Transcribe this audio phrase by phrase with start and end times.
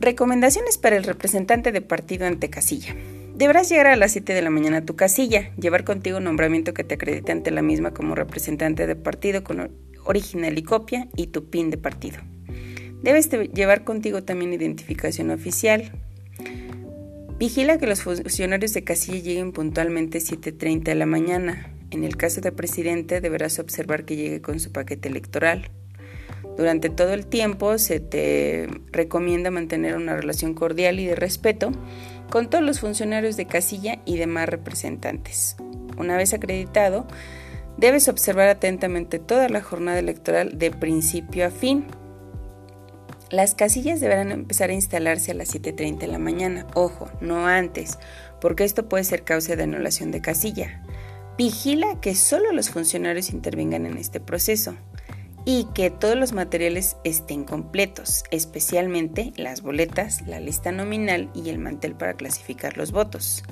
[0.00, 2.96] Recomendaciones para el representante de partido ante casilla.
[3.34, 6.72] Deberás llegar a las 7 de la mañana a tu casilla, llevar contigo un nombramiento
[6.72, 9.70] que te acredite ante la misma como representante de partido con
[10.06, 12.18] original y copia y tu PIN de partido.
[13.02, 15.92] Debes llevar contigo también identificación oficial.
[17.38, 21.74] Vigila que los funcionarios de casilla lleguen puntualmente 7.30 de la mañana.
[21.90, 25.70] En el caso de presidente deberás observar que llegue con su paquete electoral.
[26.56, 31.72] Durante todo el tiempo se te recomienda mantener una relación cordial y de respeto
[32.30, 35.56] con todos los funcionarios de casilla y demás representantes.
[35.96, 37.06] Una vez acreditado,
[37.76, 41.86] debes observar atentamente toda la jornada electoral de principio a fin.
[43.30, 47.98] Las casillas deberán empezar a instalarse a las 7.30 de la mañana, ojo, no antes,
[48.40, 50.82] porque esto puede ser causa de anulación de casilla.
[51.38, 54.76] Vigila que solo los funcionarios intervengan en este proceso
[55.44, 61.58] y que todos los materiales estén completos, especialmente las boletas, la lista nominal y el
[61.58, 63.42] mantel para clasificar los votos.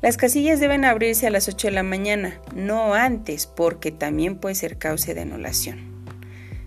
[0.00, 4.54] Las casillas deben abrirse a las 8 de la mañana, no antes, porque también puede
[4.54, 5.88] ser causa de anulación.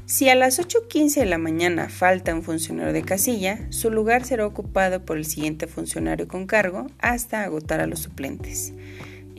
[0.06, 4.46] Si a las 8.15 de la mañana falta un funcionario de casilla, su lugar será
[4.46, 8.74] ocupado por el siguiente funcionario con cargo hasta agotar a los suplentes.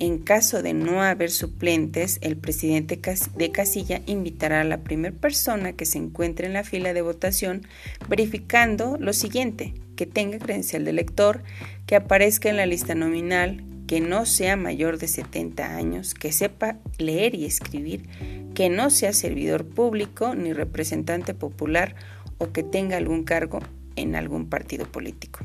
[0.03, 3.01] En caso de no haber suplentes, el presidente
[3.37, 7.63] de casilla invitará a la primera persona que se encuentre en la fila de votación
[8.09, 11.45] verificando lo siguiente, que tenga credencial de elector,
[11.87, 16.79] que aparezca en la lista nominal, que no sea mayor de 70 años, que sepa
[16.99, 18.09] leer y escribir,
[18.57, 21.95] que no sea servidor público ni representante popular
[22.39, 23.61] o que tenga algún cargo
[23.95, 25.45] en algún partido político.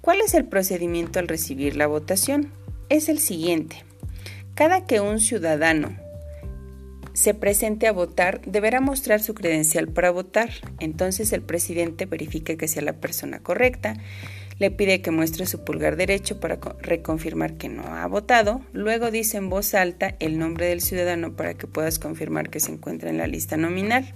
[0.00, 2.50] ¿Cuál es el procedimiento al recibir la votación?
[2.94, 3.84] Es el siguiente.
[4.54, 5.96] Cada que un ciudadano
[7.12, 10.50] se presente a votar, deberá mostrar su credencial para votar.
[10.80, 13.96] Entonces el presidente verifica que sea la persona correcta,
[14.58, 19.36] le pide que muestre su pulgar derecho para reconfirmar que no ha votado, luego dice
[19.36, 23.18] en voz alta el nombre del ciudadano para que puedas confirmar que se encuentra en
[23.18, 24.14] la lista nominal.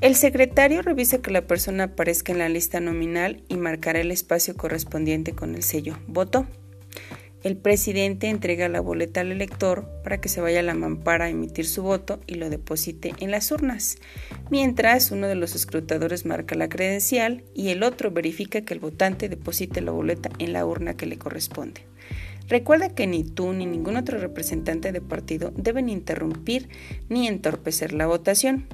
[0.00, 4.56] El secretario revisa que la persona aparezca en la lista nominal y marcará el espacio
[4.56, 6.46] correspondiente con el sello voto.
[7.42, 11.28] El presidente entrega la boleta al elector para que se vaya a la mampara a
[11.28, 13.98] emitir su voto y lo deposite en las urnas,
[14.48, 19.28] mientras uno de los escrutadores marca la credencial y el otro verifica que el votante
[19.28, 21.80] deposite la boleta en la urna que le corresponde.
[22.48, 26.68] Recuerda que ni tú ni ningún otro representante de partido deben interrumpir
[27.08, 28.68] ni entorpecer la votación.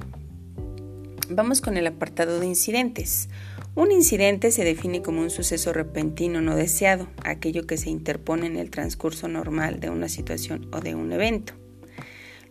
[1.27, 3.29] Vamos con el apartado de incidentes.
[3.75, 8.57] Un incidente se define como un suceso repentino no deseado, aquello que se interpone en
[8.57, 11.53] el transcurso normal de una situación o de un evento.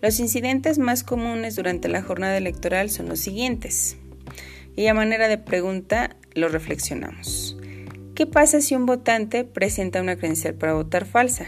[0.01, 3.97] Los incidentes más comunes durante la jornada electoral son los siguientes.
[4.77, 7.57] Y a manera de pregunta lo reflexionamos.
[8.15, 11.47] ¿Qué pasa si un votante presenta una credencial para votar falsa?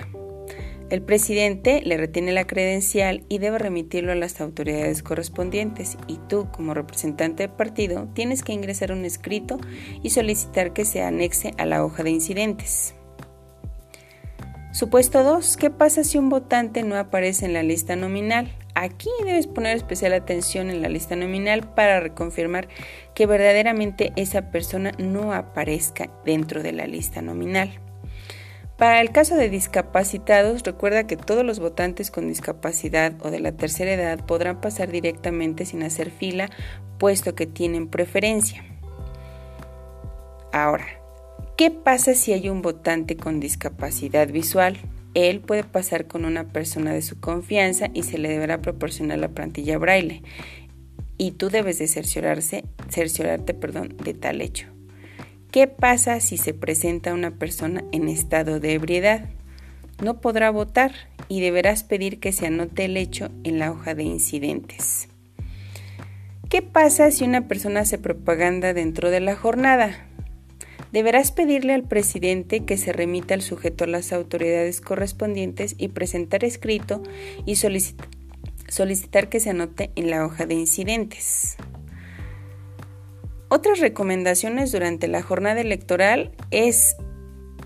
[0.90, 6.48] El presidente le retiene la credencial y debe remitirlo a las autoridades correspondientes y tú,
[6.50, 9.60] como representante del partido, tienes que ingresar un escrito
[10.02, 12.96] y solicitar que se anexe a la hoja de incidentes.
[14.72, 15.56] Supuesto 2.
[15.56, 18.52] ¿Qué pasa si un votante no aparece en la lista nominal?
[18.74, 22.66] Aquí debes poner especial atención en la lista nominal para reconfirmar
[23.14, 27.80] que verdaderamente esa persona no aparezca dentro de la lista nominal.
[28.80, 33.52] Para el caso de discapacitados, recuerda que todos los votantes con discapacidad o de la
[33.52, 36.48] tercera edad podrán pasar directamente sin hacer fila,
[36.96, 38.64] puesto que tienen preferencia.
[40.50, 40.86] Ahora,
[41.58, 44.78] ¿qué pasa si hay un votante con discapacidad visual?
[45.12, 49.28] Él puede pasar con una persona de su confianza y se le deberá proporcionar la
[49.28, 50.22] plantilla braille.
[51.18, 54.69] Y tú debes de cerciorarse, cerciorarte perdón, de tal hecho.
[55.50, 59.28] ¿Qué pasa si se presenta una persona en estado de ebriedad?
[60.00, 60.92] No podrá votar
[61.26, 65.08] y deberás pedir que se anote el hecho en la hoja de incidentes.
[66.48, 70.06] ¿Qué pasa si una persona hace propaganda dentro de la jornada?
[70.92, 76.44] Deberás pedirle al presidente que se remita al sujeto a las autoridades correspondientes y presentar
[76.44, 77.02] escrito
[77.44, 81.56] y solicitar que se anote en la hoja de incidentes.
[83.52, 86.94] Otras recomendaciones durante la jornada electoral es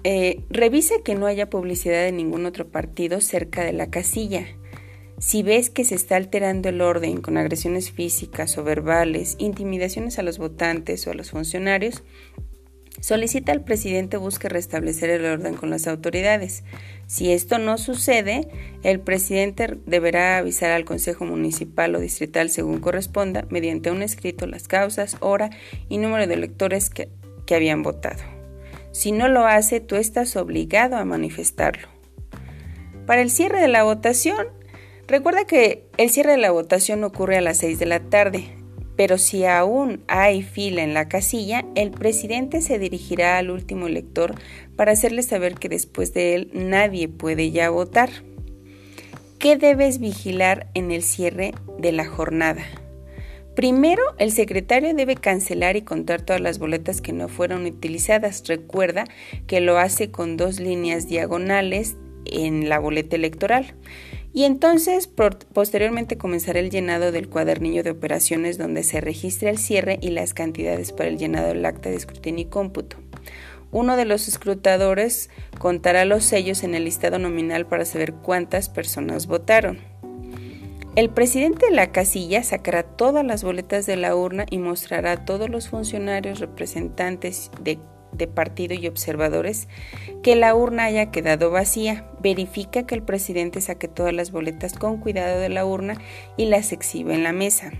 [0.02, 4.46] eh, revisa que no haya publicidad de ningún otro partido cerca de la casilla.
[5.19, 10.22] Si ves que se está alterando el orden con agresiones físicas o verbales, intimidaciones a
[10.22, 12.02] los votantes o a los funcionarios,
[13.00, 16.64] solicita al presidente busque restablecer el orden con las autoridades.
[17.06, 18.49] Si esto no sucede,
[18.82, 24.69] el presidente deberá avisar al Consejo Municipal o Distrital según corresponda, mediante un escrito, las
[24.69, 25.50] causas, hora
[25.88, 27.08] y número de electores que,
[27.55, 28.23] habían votado.
[28.91, 31.88] Si no lo hace, tú estás obligado a manifestarlo.
[33.06, 34.46] Para el cierre de la votación,
[35.06, 38.63] recuerda que el cierre de la votación ocurre a las 6 de la tarde,
[38.96, 44.35] pero si aún hay fila en la casilla, el presidente se dirigirá al último elector
[44.76, 48.11] para hacerle saber que después de él nadie puede ya votar.
[49.38, 52.64] ¿Qué debes vigilar en el cierre de la jornada?
[53.55, 58.43] Primero, el secretario debe cancelar y contar todas las boletas que no fueron utilizadas.
[58.49, 59.05] Recuerda
[59.46, 61.96] que lo hace con dos líneas diagonales
[62.26, 63.75] en la boleta electoral.
[64.34, 65.08] Y entonces,
[65.52, 70.34] posteriormente comenzará el llenado del cuadernillo de operaciones donde se registra el cierre y las
[70.34, 72.96] cantidades para el llenado del acta de escrutinio y cómputo.
[73.70, 79.28] Uno de los escrutadores contará los sellos en el listado nominal para saber cuántas personas
[79.28, 79.78] votaron.
[80.96, 85.25] El presidente de la casilla sacará todas las boletas de la urna y mostrará a
[85.25, 87.78] todos los funcionarios, representantes de,
[88.26, 89.69] partido y observadores
[90.22, 92.06] que la urna haya quedado vacía.
[92.20, 96.00] Verifica que el presidente saque todas las boletas con cuidado de la urna
[96.37, 97.72] y las exhibe en la mesa.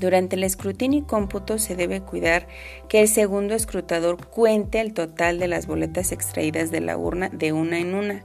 [0.00, 2.48] Durante el escrutinio y cómputo se debe cuidar
[2.88, 7.52] que el segundo escrutador cuente el total de las boletas extraídas de la urna de
[7.52, 8.24] una en una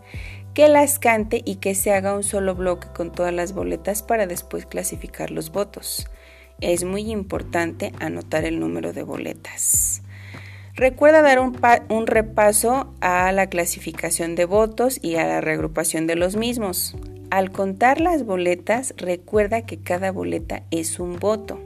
[0.53, 4.25] que las cante y que se haga un solo bloque con todas las boletas para
[4.25, 6.07] después clasificar los votos.
[6.61, 10.01] Es muy importante anotar el número de boletas.
[10.75, 16.35] Recuerda dar un, repaso a la clasificación de votos y a la reagrupación de los
[16.35, 16.97] mismos.
[17.29, 21.61] Al contar las boletas, recuerda que cada boleta es un voto.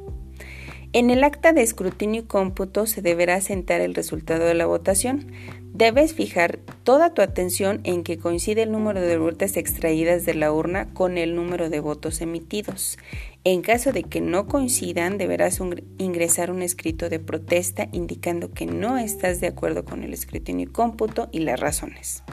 [0.94, 5.32] En el acta de escrutinio y cómputo se deberá sentar el resultado de la votación.
[5.74, 10.52] Debes fijar toda tu atención en que coincide el número de boletas extraídas de la
[10.52, 13.00] urna con el número de votos emitidos.
[13.46, 15.60] En caso de que no coincidan, deberás
[15.98, 20.72] ingresar un escrito de protesta indicando que no estás de acuerdo con el escrutinio y
[20.72, 22.24] cómputo y las razones.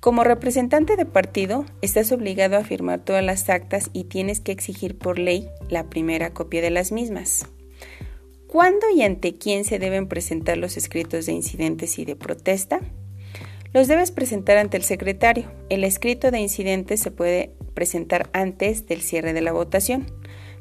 [0.00, 4.98] Como representante de partido, estás obligado a firmar todas las actas y tienes que exigir
[4.98, 7.46] por ley la primera copia de las mismas.
[8.48, 12.80] ¿Cuándo y ante quién se deben presentar los escritos de incidentes y de protesta?
[13.72, 15.50] Los debes presentar ante el secretario.
[15.70, 20.06] El escrito de incidentes se puede presentar antes del cierre de la votación,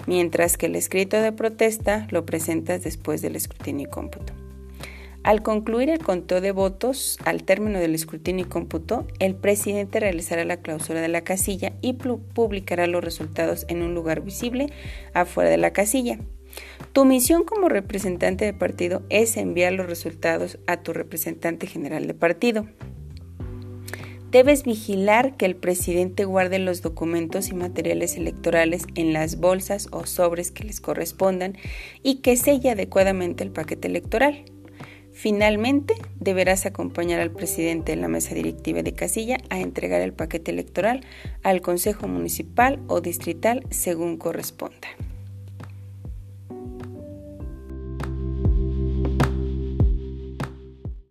[0.08, 4.34] mientras que el escrito de protesta lo presentas después del escrutinio y cómputo.
[5.24, 10.46] Al concluir el conteo de votos, al término del escrutinio y cómputo, el presidente realizará
[10.46, 14.74] la clausura de la casilla y publicará los resultados en un lugar visible
[15.14, 16.18] afuera de la casilla.
[16.92, 22.16] Tu misión como representante de partido es enviar los resultados a tu representante general de
[22.16, 22.66] partido.
[24.32, 30.06] Debes vigilar que el presidente guarde los documentos y materiales electorales en las bolsas o
[30.06, 31.58] sobres que les correspondan
[32.02, 34.46] y que selle adecuadamente el paquete electoral.
[35.12, 40.52] Finalmente, deberás acompañar al presidente en la mesa directiva de casilla a entregar el paquete
[40.52, 41.02] electoral
[41.44, 44.88] al Consejo Municipal o Distrital según corresponda.